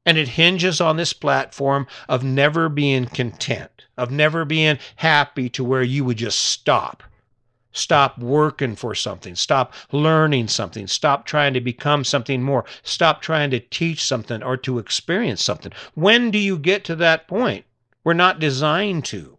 And 0.05 0.17
it 0.17 0.29
hinges 0.29 0.79
on 0.79 0.95
this 0.95 1.12
platform 1.12 1.85
of 2.07 2.24
never 2.24 2.69
being 2.69 3.07
content, 3.07 3.85
of 3.97 4.09
never 4.09 4.45
being 4.45 4.79
happy 4.97 5.50
to 5.50 5.65
where 5.65 5.83
you 5.83 6.05
would 6.05 6.17
just 6.17 6.39
stop. 6.39 7.03
Stop 7.75 8.17
working 8.20 8.74
for 8.74 8.96
something. 8.96 9.36
Stop 9.36 9.74
learning 9.91 10.48
something. 10.48 10.88
Stop 10.88 11.25
trying 11.25 11.53
to 11.53 11.60
become 11.60 12.05
something 12.05 12.41
more. 12.41 12.63
Stop 12.84 13.22
trying 13.22 13.51
to 13.51 13.60
teach 13.60 14.01
something 14.01 14.41
or 14.41 14.55
to 14.55 14.79
experience 14.79 15.44
something. 15.44 15.74
When 15.94 16.32
do 16.32 16.38
you 16.38 16.58
get 16.58 16.86
to 16.86 16.96
that 16.96 17.27
point? 17.27 17.65
We're 18.05 18.13
not 18.13 18.39
designed 18.39 19.03
to. 19.05 19.38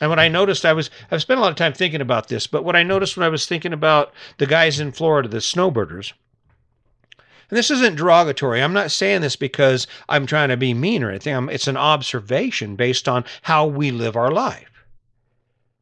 And 0.00 0.10
what 0.10 0.20
I 0.20 0.28
noticed, 0.28 0.64
I 0.64 0.74
was 0.74 0.88
I've 1.10 1.22
spent 1.22 1.38
a 1.38 1.42
lot 1.42 1.50
of 1.50 1.56
time 1.56 1.72
thinking 1.72 2.00
about 2.00 2.28
this, 2.28 2.46
but 2.46 2.62
what 2.62 2.76
I 2.76 2.84
noticed 2.84 3.16
when 3.16 3.26
I 3.26 3.30
was 3.30 3.46
thinking 3.46 3.72
about 3.72 4.12
the 4.38 4.46
guys 4.46 4.78
in 4.78 4.92
Florida, 4.92 5.28
the 5.28 5.38
snowbirders, 5.38 6.12
and 7.50 7.56
this 7.56 7.70
isn't 7.72 7.96
derogatory. 7.96 8.62
I'm 8.62 8.72
not 8.72 8.92
saying 8.92 9.22
this 9.22 9.34
because 9.34 9.88
I'm 10.08 10.26
trying 10.26 10.50
to 10.50 10.56
be 10.56 10.72
mean 10.72 11.02
or 11.02 11.10
anything. 11.10 11.34
I'm, 11.34 11.48
it's 11.48 11.66
an 11.66 11.76
observation 11.76 12.76
based 12.76 13.08
on 13.08 13.24
how 13.42 13.66
we 13.66 13.90
live 13.90 14.14
our 14.14 14.30
life. 14.30 14.75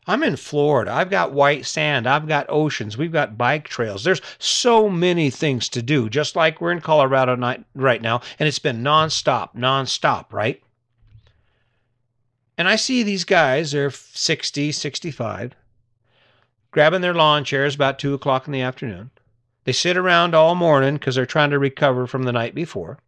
I'm 0.06 0.22
in 0.22 0.36
Florida. 0.36 0.92
I've 0.92 1.08
got 1.08 1.32
white 1.32 1.64
sand. 1.64 2.06
I've 2.06 2.28
got 2.28 2.46
oceans. 2.48 2.98
We've 2.98 3.12
got 3.12 3.38
bike 3.38 3.68
trails. 3.68 4.04
There's 4.04 4.20
so 4.38 4.90
many 4.90 5.30
things 5.30 5.68
to 5.70 5.82
do, 5.82 6.10
just 6.10 6.36
like 6.36 6.60
we're 6.60 6.72
in 6.72 6.82
Colorado 6.82 7.36
right 7.74 8.02
now, 8.02 8.20
and 8.38 8.46
it's 8.46 8.58
been 8.58 8.82
nonstop, 8.82 9.54
nonstop, 9.54 10.32
right? 10.32 10.62
And 12.58 12.68
I 12.68 12.76
see 12.76 13.02
these 13.02 13.24
guys, 13.24 13.72
they're 13.72 13.90
60, 13.90 14.72
65, 14.72 15.54
grabbing 16.70 17.00
their 17.00 17.14
lawn 17.14 17.42
chairs 17.42 17.74
about 17.74 17.98
2 17.98 18.14
o'clock 18.14 18.46
in 18.46 18.52
the 18.52 18.60
afternoon. 18.60 19.10
They 19.64 19.72
sit 19.72 19.96
around 19.96 20.34
all 20.34 20.54
morning 20.54 20.94
because 20.94 21.14
they're 21.14 21.26
trying 21.26 21.50
to 21.50 21.58
recover 21.58 22.06
from 22.06 22.24
the 22.24 22.32
night 22.32 22.54
before. 22.54 22.98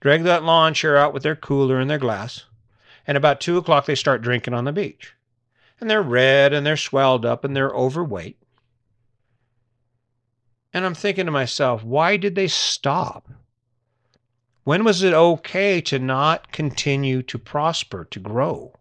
Drag 0.00 0.24
that 0.24 0.42
lawn 0.42 0.74
chair 0.74 0.96
out 0.96 1.14
with 1.14 1.22
their 1.22 1.36
cooler 1.36 1.78
and 1.78 1.88
their 1.88 1.98
glass. 1.98 2.44
And 3.06 3.16
about 3.16 3.40
2 3.40 3.56
o'clock, 3.56 3.86
they 3.86 3.94
start 3.94 4.20
drinking 4.20 4.52
on 4.52 4.64
the 4.64 4.72
beach. 4.72 5.14
And 5.80 5.90
they're 5.90 6.02
red 6.02 6.52
and 6.52 6.66
they're 6.66 6.76
swelled 6.76 7.26
up 7.26 7.44
and 7.44 7.54
they're 7.54 7.70
overweight. 7.70 8.38
And 10.72 10.84
I'm 10.84 10.94
thinking 10.94 11.26
to 11.26 11.32
myself, 11.32 11.82
why 11.82 12.16
did 12.16 12.34
they 12.34 12.48
stop? 12.48 13.28
When 14.64 14.84
was 14.84 15.02
it 15.02 15.14
okay 15.14 15.80
to 15.82 15.98
not 15.98 16.50
continue 16.52 17.22
to 17.22 17.38
prosper, 17.38 18.04
to 18.06 18.18
grow, 18.18 18.74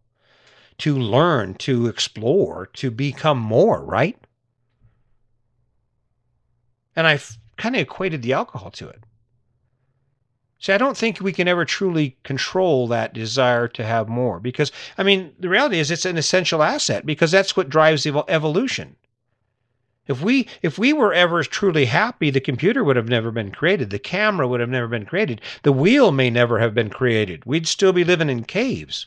to 0.80 0.98
learn, 0.98 1.54
to 1.56 1.88
explore, 1.88 2.66
to 2.74 2.90
become 2.92 3.38
more, 3.38 3.84
right? 3.84 4.18
And 6.96 7.06
I 7.06 7.20
kind 7.58 7.75
of 7.75 7.82
equated 7.82 8.24
the 8.24 8.34
alcohol 8.34 8.72
to 8.72 8.90
it. 8.90 9.04
See, 10.65 10.74
I 10.74 10.79
don't 10.79 10.98
think 10.98 11.22
we 11.22 11.31
can 11.31 11.48
ever 11.48 11.63
truly 11.63 12.17
control 12.24 12.88
that 12.88 13.13
desire 13.13 13.67
to 13.67 13.86
have 13.86 14.10
more 14.10 14.39
because, 14.39 14.72
I 14.98 15.03
mean, 15.03 15.36
the 15.39 15.48
reality 15.48 15.77
is 15.77 15.91
it's 15.91 16.05
an 16.05 16.17
essential 16.17 16.63
asset 16.63 17.05
because 17.05 17.29
that's 17.29 17.55
what 17.55 17.69
drives 17.69 18.07
evolution. 18.07 18.95
If 20.07 20.24
we 20.24 20.48
if 20.63 20.79
we 20.79 20.91
were 20.91 21.13
ever 21.13 21.43
truly 21.43 21.86
happy, 21.86 22.31
the 22.31 22.39
computer 22.39 22.84
would 22.84 22.95
have 22.95 23.07
never 23.07 23.29
been 23.29 23.51
created. 23.51 23.91
The 23.91 24.00
camera 24.00 24.48
would 24.48 24.60
have 24.60 24.72
never 24.72 24.88
been 24.88 25.05
created. 25.05 25.39
The 25.62 25.72
wheel 25.72 26.12
may 26.12 26.31
never 26.31 26.57
have 26.57 26.74
been 26.74 26.89
created. 26.89 27.45
We'd 27.45 27.67
still 27.67 27.93
be 27.93 28.03
living 28.03 28.31
in 28.31 28.43
caves. 28.43 29.05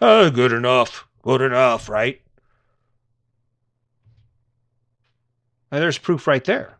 Oh, 0.00 0.30
good 0.30 0.52
enough. 0.52 1.06
Good 1.22 1.42
enough, 1.42 1.88
right? 1.88 2.20
And 5.70 5.80
there's 5.80 5.98
proof 5.98 6.26
right 6.26 6.42
there. 6.42 6.77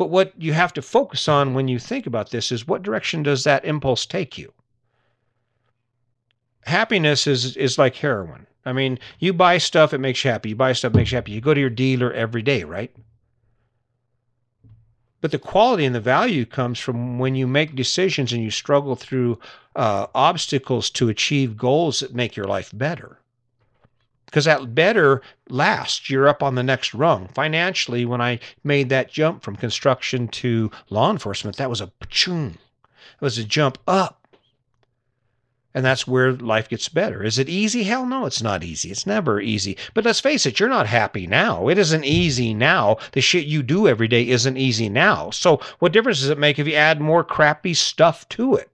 But 0.00 0.08
what 0.08 0.32
you 0.38 0.54
have 0.54 0.72
to 0.72 0.80
focus 0.80 1.28
on 1.28 1.52
when 1.52 1.68
you 1.68 1.78
think 1.78 2.06
about 2.06 2.30
this 2.30 2.50
is 2.50 2.66
what 2.66 2.82
direction 2.82 3.22
does 3.22 3.44
that 3.44 3.66
impulse 3.66 4.06
take 4.06 4.38
you? 4.38 4.54
Happiness 6.62 7.26
is 7.26 7.54
is 7.54 7.76
like 7.76 7.96
heroin. 7.96 8.46
I 8.64 8.72
mean, 8.72 8.98
you 9.18 9.34
buy 9.34 9.58
stuff, 9.58 9.92
it 9.92 9.98
makes 9.98 10.24
you 10.24 10.30
happy. 10.30 10.48
You 10.48 10.56
buy 10.56 10.72
stuff, 10.72 10.94
it 10.94 10.96
makes 10.96 11.12
you 11.12 11.16
happy. 11.16 11.32
You 11.32 11.42
go 11.42 11.52
to 11.52 11.60
your 11.60 11.68
dealer 11.68 12.10
every 12.14 12.40
day, 12.40 12.64
right? 12.64 12.96
But 15.20 15.32
the 15.32 15.38
quality 15.38 15.84
and 15.84 15.94
the 15.94 16.00
value 16.00 16.46
comes 16.46 16.78
from 16.78 17.18
when 17.18 17.34
you 17.34 17.46
make 17.46 17.74
decisions 17.74 18.32
and 18.32 18.42
you 18.42 18.50
struggle 18.50 18.96
through 18.96 19.38
uh, 19.76 20.06
obstacles 20.14 20.88
to 20.92 21.10
achieve 21.10 21.58
goals 21.58 22.00
that 22.00 22.14
make 22.14 22.36
your 22.36 22.46
life 22.46 22.70
better. 22.72 23.19
Because 24.30 24.44
that 24.44 24.76
better 24.76 25.22
lasts. 25.48 26.08
You're 26.08 26.28
up 26.28 26.40
on 26.42 26.54
the 26.54 26.62
next 26.62 26.94
rung. 26.94 27.26
Financially, 27.28 28.04
when 28.04 28.20
I 28.20 28.38
made 28.62 28.88
that 28.88 29.10
jump 29.10 29.42
from 29.42 29.56
construction 29.56 30.28
to 30.28 30.70
law 30.88 31.10
enforcement, 31.10 31.56
that 31.56 31.68
was 31.68 31.80
a 31.80 31.90
choom. 32.06 32.54
It 32.54 33.20
was 33.20 33.38
a 33.38 33.44
jump 33.44 33.78
up. 33.88 34.16
And 35.74 35.84
that's 35.84 36.06
where 36.06 36.32
life 36.32 36.68
gets 36.68 36.88
better. 36.88 37.22
Is 37.22 37.38
it 37.38 37.48
easy? 37.48 37.84
Hell 37.84 38.06
no, 38.06 38.26
it's 38.26 38.42
not 38.42 38.64
easy. 38.64 38.90
It's 38.90 39.06
never 39.06 39.40
easy. 39.40 39.76
But 39.94 40.04
let's 40.04 40.20
face 40.20 40.46
it, 40.46 40.58
you're 40.58 40.68
not 40.68 40.86
happy 40.86 41.26
now. 41.26 41.68
It 41.68 41.78
isn't 41.78 42.04
easy 42.04 42.54
now. 42.54 42.98
The 43.12 43.20
shit 43.20 43.46
you 43.46 43.62
do 43.62 43.86
every 43.86 44.08
day 44.08 44.28
isn't 44.28 44.56
easy 44.56 44.88
now. 44.88 45.30
So, 45.30 45.60
what 45.78 45.92
difference 45.92 46.20
does 46.20 46.28
it 46.28 46.38
make 46.38 46.58
if 46.58 46.66
you 46.66 46.74
add 46.74 47.00
more 47.00 47.22
crappy 47.22 47.74
stuff 47.74 48.28
to 48.30 48.56
it? 48.56 48.70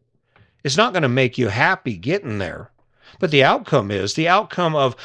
It's 0.65 0.77
not 0.77 0.93
going 0.93 1.03
to 1.03 1.09
make 1.09 1.37
you 1.37 1.49
happy 1.49 1.97
getting 1.97 2.39
there. 2.39 2.71
But 3.19 3.31
the 3.31 3.45
outcome 3.45 3.91
is 3.91 4.15
the 4.15 4.29
outcome 4.29 4.75
of 4.75 4.97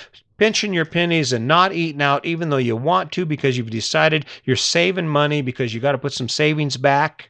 pinching 0.42 0.74
your 0.74 0.86
pennies 0.86 1.32
and 1.34 1.48
not 1.48 1.72
eating 1.72 2.02
out, 2.02 2.26
even 2.26 2.50
though 2.50 2.58
you 2.58 2.76
want 2.76 3.12
to 3.12 3.28
because 3.28 3.56
you've 3.56 3.70
decided 3.70 4.26
you're 4.44 4.56
saving 4.56 5.08
money 5.08 5.40
because 5.40 5.72
you 5.72 5.80
got 5.80 5.92
to 5.92 6.00
put 6.00 6.12
some 6.12 6.28
savings 6.28 6.78
back 6.78 7.30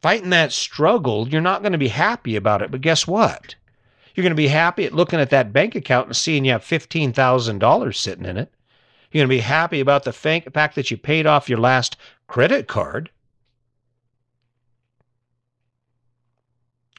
fighting 0.00 0.30
that 0.30 0.52
struggle, 0.52 1.28
you're 1.28 1.42
not 1.42 1.60
going 1.60 1.72
to 1.72 1.78
be 1.78 1.88
happy 1.88 2.34
about 2.34 2.62
it. 2.62 2.70
But 2.70 2.80
guess 2.80 3.06
what? 3.06 3.56
You're 4.14 4.22
going 4.22 4.30
to 4.30 4.34
be 4.34 4.48
happy 4.48 4.86
at 4.86 4.94
looking 4.94 5.20
at 5.20 5.28
that 5.28 5.52
bank 5.52 5.74
account 5.74 6.06
and 6.06 6.16
seeing 6.16 6.46
you 6.46 6.52
have 6.52 6.64
$15,000 6.64 7.94
sitting 7.94 8.24
in 8.24 8.38
it. 8.38 8.50
You're 9.10 9.20
going 9.20 9.28
to 9.28 9.36
be 9.36 9.40
happy 9.40 9.80
about 9.80 10.04
the 10.04 10.14
fact 10.14 10.74
that 10.76 10.90
you 10.90 10.96
paid 10.96 11.26
off 11.26 11.50
your 11.50 11.60
last 11.60 11.98
credit 12.26 12.68
card. 12.68 13.10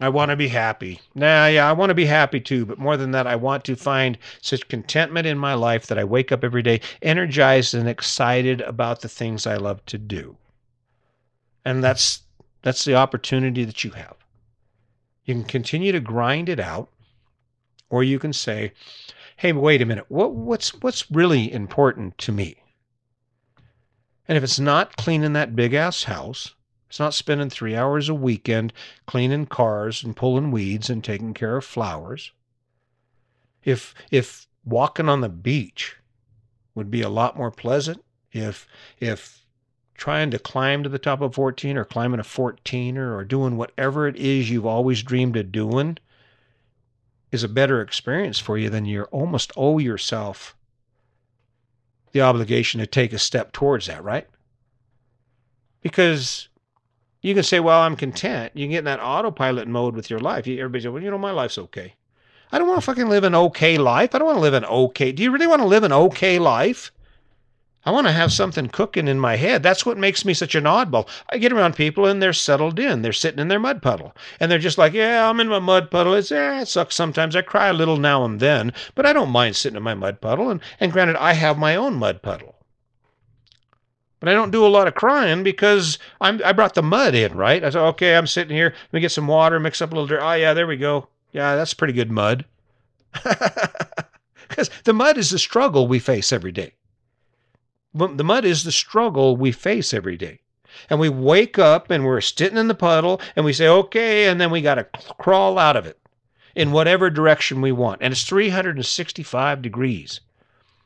I 0.01 0.09
want 0.09 0.31
to 0.31 0.35
be 0.35 0.47
happy. 0.47 0.99
Nah, 1.13 1.47
yeah, 1.47 1.69
I 1.69 1.73
want 1.73 1.91
to 1.91 1.95
be 1.95 2.05
happy 2.05 2.39
too. 2.39 2.65
But 2.65 2.79
more 2.79 2.97
than 2.97 3.11
that, 3.11 3.27
I 3.27 3.35
want 3.35 3.63
to 3.65 3.75
find 3.75 4.17
such 4.41 4.67
contentment 4.67 5.27
in 5.27 5.37
my 5.37 5.53
life 5.53 5.87
that 5.87 5.99
I 5.99 6.03
wake 6.03 6.31
up 6.31 6.43
every 6.43 6.63
day 6.63 6.81
energized 7.01 7.73
and 7.73 7.87
excited 7.87 8.61
about 8.61 9.01
the 9.01 9.09
things 9.09 9.45
I 9.45 9.57
love 9.57 9.85
to 9.87 9.97
do. 9.97 10.35
And 11.63 11.83
that's 11.83 12.23
that's 12.63 12.85
the 12.85 12.95
opportunity 12.95 13.65
that 13.65 13.83
you 13.83 13.91
have. 13.91 14.15
You 15.25 15.35
can 15.35 15.43
continue 15.43 15.91
to 15.91 15.99
grind 15.99 16.49
it 16.49 16.59
out, 16.59 16.89
or 17.89 18.03
you 18.03 18.19
can 18.19 18.33
say, 18.33 18.73
hey, 19.37 19.53
wait 19.53 19.81
a 19.81 19.85
minute, 19.85 20.05
what, 20.09 20.33
what's, 20.33 20.73
what's 20.81 21.09
really 21.11 21.51
important 21.51 22.17
to 22.19 22.31
me? 22.31 22.55
And 24.27 24.37
if 24.37 24.43
it's 24.43 24.59
not 24.59 24.95
cleaning 24.95 25.33
that 25.33 25.55
big 25.55 25.73
ass 25.73 26.03
house, 26.03 26.55
it's 26.93 26.99
not 26.99 27.15
spending 27.15 27.49
three 27.49 27.75
hours 27.75 28.07
a 28.07 28.13
weekend 28.13 28.71
cleaning 29.07 29.47
cars 29.47 30.03
and 30.03 30.15
pulling 30.15 30.51
weeds 30.51 30.91
and 30.91 31.03
taking 31.03 31.33
care 31.33 31.57
of 31.57 31.65
flowers. 31.65 32.31
If 33.63 33.95
if 34.11 34.45
walking 34.63 35.09
on 35.09 35.21
the 35.21 35.27
beach 35.27 35.95
would 36.75 36.91
be 36.91 37.01
a 37.01 37.09
lot 37.09 37.35
more 37.35 37.49
pleasant, 37.49 38.05
if 38.31 38.67
if 38.99 39.43
trying 39.95 40.29
to 40.29 40.37
climb 40.37 40.83
to 40.83 40.89
the 40.89 40.99
top 40.99 41.21
of 41.21 41.33
14 41.33 41.77
or 41.77 41.83
climbing 41.83 42.19
a 42.19 42.23
14er 42.23 43.17
or 43.17 43.23
doing 43.23 43.57
whatever 43.57 44.07
it 44.07 44.15
is 44.15 44.51
you've 44.51 44.67
always 44.67 45.01
dreamed 45.01 45.35
of 45.35 45.51
doing 45.51 45.97
is 47.31 47.43
a 47.43 47.49
better 47.49 47.81
experience 47.81 48.37
for 48.37 48.55
you, 48.55 48.69
then 48.69 48.85
you 48.85 49.05
almost 49.05 49.51
owe 49.57 49.79
yourself 49.79 50.55
the 52.11 52.21
obligation 52.21 52.79
to 52.79 52.85
take 52.85 53.13
a 53.13 53.17
step 53.17 53.51
towards 53.51 53.87
that, 53.87 54.03
right? 54.03 54.27
Because 55.81 56.49
you 57.23 57.33
can 57.33 57.43
say, 57.43 57.59
well, 57.59 57.81
I'm 57.81 57.95
content. 57.95 58.51
You 58.53 58.65
can 58.65 58.71
get 58.71 58.79
in 58.79 58.85
that 58.85 58.99
autopilot 58.99 59.67
mode 59.67 59.95
with 59.95 60.09
your 60.09 60.19
life. 60.19 60.45
Everybody 60.45 60.83
says, 60.83 60.91
well, 60.91 61.01
you 61.01 61.09
know, 61.09 61.17
my 61.17 61.31
life's 61.31 61.57
okay. 61.57 61.95
I 62.51 62.59
don't 62.59 62.67
want 62.67 62.81
to 62.81 62.85
fucking 62.85 63.07
live 63.07 63.23
an 63.23 63.33
okay 63.33 63.77
life. 63.77 64.13
I 64.13 64.19
don't 64.19 64.27
want 64.27 64.37
to 64.37 64.41
live 64.41 64.53
an 64.53 64.65
okay. 64.65 65.11
Do 65.11 65.23
you 65.23 65.31
really 65.31 65.47
want 65.47 65.61
to 65.61 65.67
live 65.67 65.83
an 65.83 65.93
okay 65.93 66.37
life? 66.37 66.91
I 67.85 67.91
want 67.91 68.07
to 68.07 68.13
have 68.13 68.31
something 68.31 68.67
cooking 68.67 69.07
in 69.07 69.19
my 69.19 69.37
head. 69.37 69.63
That's 69.63 69.85
what 69.85 69.97
makes 69.97 70.25
me 70.25 70.33
such 70.33 70.53
an 70.53 70.65
oddball. 70.65 71.07
I 71.29 71.37
get 71.37 71.53
around 71.53 71.75
people 71.75 72.05
and 72.05 72.21
they're 72.21 72.33
settled 72.33 72.77
in. 72.77 73.01
They're 73.01 73.13
sitting 73.13 73.39
in 73.39 73.47
their 73.47 73.59
mud 73.59 73.81
puddle. 73.81 74.15
And 74.39 74.51
they're 74.51 74.59
just 74.59 74.77
like, 74.77 74.93
yeah, 74.93 75.29
I'm 75.29 75.39
in 75.39 75.47
my 75.47 75.59
mud 75.59 75.91
puddle. 75.91 76.13
It's, 76.13 76.31
eh, 76.31 76.61
it 76.61 76.67
sucks 76.67 76.95
sometimes. 76.95 77.35
I 77.35 77.41
cry 77.41 77.67
a 77.67 77.73
little 77.73 77.97
now 77.97 78.25
and 78.25 78.39
then, 78.39 78.73
but 78.95 79.05
I 79.05 79.13
don't 79.13 79.29
mind 79.29 79.55
sitting 79.55 79.77
in 79.77 79.83
my 79.83 79.95
mud 79.95 80.19
puddle. 80.19 80.49
And, 80.49 80.61
and 80.79 80.91
granted, 80.91 81.15
I 81.17 81.33
have 81.33 81.57
my 81.57 81.75
own 81.75 81.95
mud 81.95 82.21
puddle. 82.21 82.52
But 84.23 84.29
I 84.29 84.35
don't 84.35 84.51
do 84.51 84.65
a 84.65 84.67
lot 84.67 84.87
of 84.87 84.95
crying 84.95 85.43
because 85.43 85.99
I'm, 86.21 86.39
I 86.45 86.53
brought 86.53 86.75
the 86.75 86.81
mud 86.81 87.13
in, 87.13 87.35
right? 87.35 87.61
I 87.61 87.69
said, 87.69 87.85
okay, 87.87 88.15
I'm 88.15 88.25
sitting 88.25 88.55
here. 88.55 88.73
Let 88.85 88.93
me 88.93 89.01
get 89.01 89.11
some 89.11 89.27
water, 89.27 89.59
mix 89.59 89.81
up 89.81 89.91
a 89.91 89.95
little 89.95 90.07
dirt. 90.07 90.21
Oh, 90.23 90.31
yeah, 90.31 90.53
there 90.53 90.65
we 90.65 90.77
go. 90.77 91.09
Yeah, 91.33 91.57
that's 91.57 91.73
pretty 91.73 91.91
good 91.91 92.09
mud. 92.09 92.45
Because 94.47 94.69
the 94.85 94.93
mud 94.93 95.17
is 95.17 95.31
the 95.31 95.39
struggle 95.39 95.87
we 95.87 95.99
face 95.99 96.31
every 96.31 96.53
day. 96.53 96.75
The 97.93 98.23
mud 98.23 98.45
is 98.45 98.63
the 98.63 98.71
struggle 98.71 99.35
we 99.35 99.51
face 99.51 99.93
every 99.93 100.15
day. 100.15 100.39
And 100.89 101.01
we 101.01 101.09
wake 101.09 101.59
up 101.59 101.89
and 101.89 102.05
we're 102.05 102.21
sitting 102.21 102.57
in 102.57 102.67
the 102.69 102.75
puddle 102.75 103.19
and 103.35 103.43
we 103.43 103.51
say, 103.51 103.67
okay, 103.67 104.27
and 104.27 104.39
then 104.39 104.51
we 104.51 104.61
got 104.61 104.75
to 104.75 104.87
crawl 105.17 105.57
out 105.57 105.75
of 105.75 105.85
it 105.85 105.99
in 106.55 106.71
whatever 106.71 107.09
direction 107.09 107.61
we 107.61 107.71
want. 107.73 108.01
And 108.01 108.13
it's 108.13 108.23
365 108.23 109.61
degrees. 109.61 110.21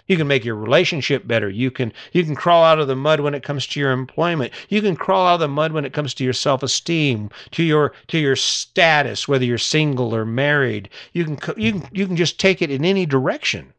You 0.08 0.16
can 0.16 0.28
make 0.28 0.46
your 0.46 0.56
relationship 0.56 1.28
better. 1.28 1.50
You 1.50 1.70
can 1.70 1.92
you 2.14 2.24
can 2.24 2.36
crawl 2.36 2.64
out 2.64 2.80
of 2.80 2.88
the 2.88 2.96
mud 2.96 3.20
when 3.20 3.36
it 3.36 3.44
comes 3.44 3.68
to 3.68 3.80
your 3.80 3.92
employment. 3.92 4.54
You 4.70 4.82
can 4.82 4.96
crawl 4.96 5.28
out 5.28 5.36
of 5.36 5.40
the 5.42 5.48
mud 5.48 5.74
when 5.74 5.86
it 5.86 5.94
comes 5.94 6.14
to 6.16 6.24
your 6.24 6.34
self-esteem, 6.34 7.30
to 7.52 7.64
your 7.64 7.94
to 8.08 8.18
your 8.18 8.36
status, 8.36 9.28
whether 9.28 9.46
you're 9.46 9.58
single 9.58 10.16
or 10.16 10.26
married. 10.26 10.90
You 11.14 11.26
can 11.26 11.38
you 11.58 11.74
can 11.74 11.90
you 11.92 12.08
can 12.08 12.16
just 12.16 12.40
take 12.40 12.62
it 12.62 12.72
in 12.72 12.86
any 12.86 13.06
direction. 13.06 13.74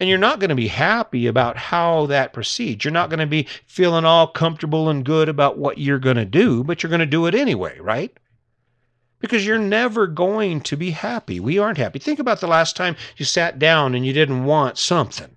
And 0.00 0.08
you're 0.08 0.18
not 0.18 0.38
going 0.38 0.50
to 0.50 0.54
be 0.54 0.68
happy 0.68 1.26
about 1.26 1.56
how 1.56 2.06
that 2.06 2.32
proceeds. 2.32 2.84
You're 2.84 2.92
not 2.92 3.10
going 3.10 3.18
to 3.18 3.26
be 3.26 3.48
feeling 3.66 4.04
all 4.04 4.28
comfortable 4.28 4.88
and 4.88 5.04
good 5.04 5.28
about 5.28 5.58
what 5.58 5.78
you're 5.78 5.98
going 5.98 6.16
to 6.16 6.24
do, 6.24 6.62
but 6.62 6.82
you're 6.82 6.90
going 6.90 7.00
to 7.00 7.06
do 7.06 7.26
it 7.26 7.34
anyway, 7.34 7.78
right? 7.80 8.16
Because 9.20 9.46
you're 9.46 9.58
never 9.58 10.06
going 10.06 10.60
to 10.62 10.76
be 10.76 10.90
happy. 10.90 11.40
We 11.40 11.58
aren't 11.58 11.78
happy. 11.78 11.98
Think 11.98 12.18
about 12.18 12.40
the 12.40 12.46
last 12.46 12.76
time 12.76 12.96
you 13.16 13.24
sat 13.24 13.58
down 13.58 13.94
and 13.94 14.06
you 14.06 14.12
didn't 14.12 14.44
want 14.44 14.78
something. 14.78 15.36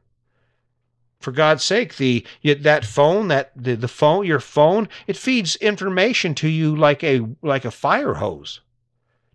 For 1.20 1.32
God's 1.32 1.64
sake, 1.64 1.98
the 1.98 2.26
that 2.44 2.84
phone, 2.84 3.28
that 3.28 3.52
the, 3.56 3.76
the 3.76 3.88
phone, 3.88 4.26
your 4.26 4.40
phone, 4.40 4.90
it 5.06 5.16
feeds 5.16 5.56
information 5.58 6.34
to 6.36 6.48
you 6.48 6.76
like 6.76 7.04
a 7.04 7.28
like 7.44 7.64
a 7.64 7.72
fire 7.72 8.16
hose. 8.16 8.62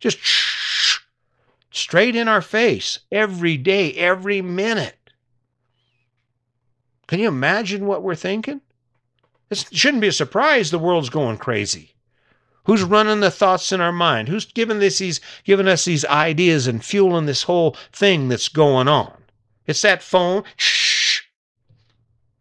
Just 0.00 0.18
shh, 0.18 0.98
straight 1.70 2.16
in 2.16 2.26
our 2.26 2.42
face 2.42 3.00
every 3.12 3.56
day, 3.56 3.92
every 3.92 4.42
minute. 4.42 4.96
Can 7.06 7.20
you 7.20 7.28
imagine 7.28 7.86
what 7.86 8.02
we're 8.02 8.16
thinking? 8.16 8.62
It 9.48 9.64
shouldn't 9.70 10.00
be 10.00 10.08
a 10.08 10.12
surprise 10.12 10.72
the 10.72 10.78
world's 10.80 11.08
going 11.08 11.38
crazy. 11.38 11.94
Who's 12.66 12.82
running 12.82 13.20
the 13.20 13.30
thoughts 13.30 13.72
in 13.72 13.80
our 13.80 13.92
mind? 13.92 14.28
Who's 14.28 14.44
giving 14.44 14.80
this 14.80 14.98
these 14.98 15.20
giving 15.44 15.68
us 15.68 15.84
these 15.84 16.04
ideas 16.04 16.66
and 16.66 16.84
fueling 16.84 17.26
this 17.26 17.44
whole 17.44 17.76
thing 17.92 18.28
that's 18.28 18.48
going 18.48 18.88
on? 18.88 19.12
It's 19.66 19.82
that 19.82 20.02
phone. 20.02 20.42
Shh. 20.56 21.22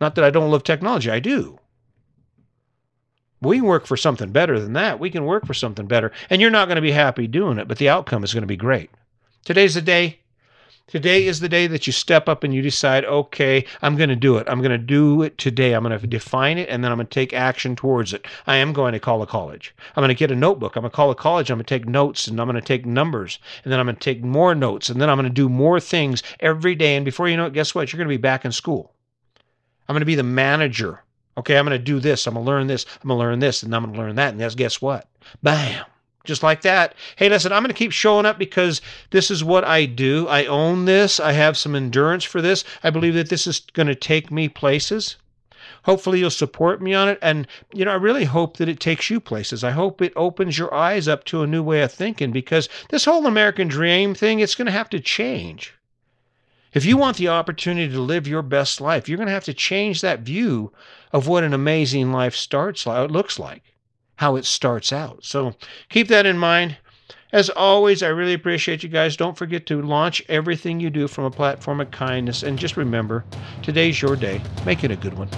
Not 0.01 0.15
that 0.15 0.25
I 0.25 0.31
don't 0.31 0.51
love 0.51 0.63
technology, 0.63 1.09
I 1.09 1.19
do. 1.19 1.59
We 3.39 3.57
can 3.57 3.65
work 3.65 3.85
for 3.85 3.97
something 3.97 4.31
better 4.31 4.59
than 4.59 4.73
that. 4.73 4.99
We 4.99 5.11
can 5.11 5.25
work 5.25 5.45
for 5.45 5.53
something 5.53 5.85
better. 5.85 6.11
And 6.29 6.41
you're 6.41 6.49
not 6.49 6.67
going 6.67 6.77
to 6.77 6.81
be 6.81 6.91
happy 6.91 7.27
doing 7.27 7.59
it, 7.59 7.67
but 7.67 7.77
the 7.77 7.89
outcome 7.89 8.23
is 8.23 8.33
going 8.33 8.41
to 8.41 8.47
be 8.47 8.57
great. 8.57 8.89
Today's 9.43 9.75
the 9.75 9.81
day 9.81 10.21
Today 10.87 11.25
is 11.25 11.39
the 11.39 11.49
day 11.49 11.65
that 11.65 11.87
you 11.87 11.93
step 11.93 12.29
up 12.29 12.43
and 12.43 12.53
you 12.53 12.61
decide, 12.61 13.05
okay, 13.05 13.65
I'm 13.81 13.95
going 13.95 14.09
to 14.09 14.15
do 14.15 14.37
it. 14.37 14.47
I'm 14.47 14.59
going 14.59 14.69
to 14.69 14.77
do 14.77 15.23
it 15.23 15.35
today. 15.35 15.73
I'm 15.73 15.81
going 15.83 15.99
to 15.99 16.05
define 16.07 16.59
it 16.59 16.69
and 16.69 16.83
then 16.83 16.91
I'm 16.91 16.99
going 16.99 17.07
to 17.07 17.13
take 17.13 17.33
action 17.33 17.75
towards 17.75 18.13
it. 18.13 18.27
I 18.45 18.57
am 18.57 18.71
going 18.71 18.93
to 18.93 18.99
call 18.99 19.23
a 19.23 19.27
college. 19.27 19.73
I'm 19.95 20.01
going 20.01 20.09
to 20.09 20.13
get 20.13 20.29
a 20.29 20.35
notebook. 20.35 20.75
I'm 20.75 20.83
going 20.83 20.91
to 20.91 20.95
call 20.95 21.09
a 21.09 21.15
college. 21.15 21.49
I'm 21.49 21.57
going 21.57 21.65
to 21.65 21.75
take 21.75 21.87
notes 21.87 22.27
and 22.27 22.39
I'm 22.39 22.45
going 22.45 22.61
to 22.61 22.61
take 22.61 22.85
numbers 22.85 23.39
and 23.63 23.73
then 23.73 23.79
I'm 23.79 23.87
going 23.87 23.95
to 23.95 23.99
take 23.99 24.23
more 24.23 24.53
notes 24.53 24.89
and 24.89 25.01
then 25.01 25.09
I'm 25.09 25.17
going 25.17 25.27
to 25.27 25.33
do 25.33 25.49
more 25.49 25.79
things 25.79 26.21
every 26.39 26.75
day. 26.75 26.95
And 26.95 27.03
before 27.03 27.27
you 27.27 27.35
know 27.35 27.47
it, 27.47 27.53
guess 27.53 27.73
what? 27.73 27.91
You're 27.91 27.97
going 27.97 28.07
to 28.07 28.13
be 28.13 28.21
back 28.21 28.45
in 28.45 28.51
school. 28.51 28.93
I'm 29.89 29.93
going 29.93 30.01
to 30.01 30.05
be 30.05 30.13
the 30.13 30.21
manager. 30.21 31.01
Okay, 31.35 31.57
I'm 31.57 31.65
going 31.65 31.77
to 31.77 31.83
do 31.83 31.99
this. 31.99 32.27
I'm 32.27 32.35
going 32.35 32.45
to 32.45 32.51
learn 32.51 32.67
this. 32.67 32.85
I'm 33.01 33.07
going 33.07 33.17
to 33.17 33.25
learn 33.25 33.39
this 33.39 33.63
and 33.63 33.75
I'm 33.75 33.83
going 33.85 33.95
to 33.95 33.99
learn 33.99 34.15
that. 34.17 34.35
And 34.35 34.55
guess 34.55 34.83
what? 34.83 35.09
Bam 35.41 35.85
just 36.25 36.43
like 36.43 36.61
that. 36.61 36.95
Hey, 37.15 37.29
listen, 37.29 37.51
I'm 37.51 37.63
going 37.63 37.73
to 37.73 37.77
keep 37.77 37.91
showing 37.91 38.25
up 38.25 38.37
because 38.37 38.81
this 39.11 39.31
is 39.31 39.43
what 39.43 39.63
I 39.63 39.85
do. 39.85 40.27
I 40.27 40.45
own 40.45 40.85
this. 40.85 41.19
I 41.19 41.31
have 41.33 41.57
some 41.57 41.75
endurance 41.75 42.23
for 42.23 42.41
this. 42.41 42.63
I 42.83 42.89
believe 42.89 43.13
that 43.13 43.29
this 43.29 43.47
is 43.47 43.59
going 43.73 43.87
to 43.87 43.95
take 43.95 44.31
me 44.31 44.49
places. 44.49 45.17
Hopefully, 45.83 46.19
you'll 46.19 46.31
support 46.31 46.81
me 46.81 46.93
on 46.93 47.07
it. 47.07 47.19
And, 47.21 47.47
you 47.73 47.85
know, 47.85 47.91
I 47.91 47.95
really 47.95 48.25
hope 48.25 48.57
that 48.57 48.69
it 48.69 48.79
takes 48.79 49.09
you 49.09 49.19
places. 49.19 49.63
I 49.63 49.71
hope 49.71 50.01
it 50.01 50.13
opens 50.15 50.57
your 50.57 50.73
eyes 50.73 51.07
up 51.07 51.25
to 51.25 51.43
a 51.43 51.47
new 51.47 51.61
way 51.61 51.81
of 51.81 51.91
thinking 51.91 52.31
because 52.31 52.67
this 52.89 53.05
whole 53.05 53.27
American 53.27 53.67
dream 53.67 54.15
thing, 54.15 54.39
it's 54.39 54.55
going 54.55 54.65
to 54.65 54.71
have 54.71 54.89
to 54.89 54.99
change. 54.99 55.75
If 56.73 56.85
you 56.85 56.97
want 56.97 57.17
the 57.17 57.29
opportunity 57.29 57.93
to 57.93 58.01
live 58.01 58.27
your 58.27 58.41
best 58.41 58.81
life, 58.81 59.07
you're 59.07 59.17
going 59.17 59.27
to 59.27 59.33
have 59.33 59.45
to 59.45 59.53
change 59.53 60.01
that 60.01 60.21
view 60.21 60.73
of 61.13 61.27
what 61.27 61.43
an 61.43 61.53
amazing 61.53 62.11
life 62.11 62.35
starts 62.35 62.85
like, 62.85 63.11
looks 63.11 63.39
like 63.39 63.74
how 64.17 64.35
it 64.35 64.45
starts 64.45 64.93
out. 64.93 65.23
So 65.23 65.55
keep 65.89 66.07
that 66.09 66.25
in 66.25 66.37
mind. 66.37 66.77
As 67.31 67.49
always, 67.49 68.01
I 68.01 68.07
really 68.07 68.33
appreciate 68.33 68.81
you 68.81 68.89
guys. 68.89 69.17
Don't 69.17 69.37
forget 69.37 69.65
to 69.65 69.81
launch 69.81 70.23
everything 70.29 70.79
you 70.79 70.89
do 70.89 71.07
from 71.07 71.25
a 71.25 71.31
platform 71.31 71.81
of 71.81 71.91
kindness. 71.91 72.43
And 72.43 72.57
just 72.57 72.77
remember, 72.77 73.25
today's 73.61 74.01
your 74.01 74.15
day. 74.15 74.41
Make 74.65 74.83
it 74.83 74.91
a 74.91 74.95
good 74.95 75.15
one. 75.15 75.29